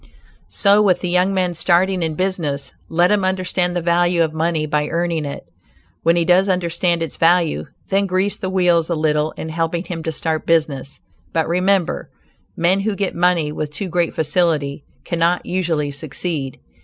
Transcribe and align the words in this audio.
So 0.47 0.81
with 0.81 1.01
the 1.01 1.09
young 1.09 1.31
man 1.31 1.53
starting 1.53 2.01
in 2.01 2.15
business; 2.15 2.73
let 2.89 3.11
him 3.11 3.23
understand 3.23 3.75
the 3.75 3.83
value 3.83 4.23
of 4.23 4.33
money 4.33 4.65
by 4.65 4.87
earning 4.89 5.25
it. 5.25 5.45
When 6.01 6.15
he 6.15 6.25
does 6.25 6.49
understand 6.49 7.03
its 7.03 7.17
value, 7.17 7.65
then 7.89 8.07
grease 8.07 8.35
the 8.35 8.49
wheels 8.49 8.89
a 8.89 8.95
little 8.95 9.29
in 9.33 9.49
helping 9.49 9.83
him 9.83 10.01
to 10.01 10.11
start 10.11 10.47
business, 10.47 11.01
but 11.33 11.47
remember, 11.47 12.09
men 12.57 12.79
who 12.79 12.95
get 12.95 13.13
money 13.13 13.51
with 13.51 13.69
too 13.71 13.89
great 13.89 14.15
facility 14.15 14.83
cannot 15.03 15.45
usually 15.45 15.91
succeed. 15.91 16.59